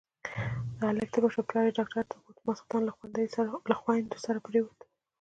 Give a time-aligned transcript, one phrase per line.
[0.77, 2.81] د هلک تبه شوه، پلار يې ډاکټر ته بوت، ماسختن
[3.69, 4.79] له خويندو سره پرېووت.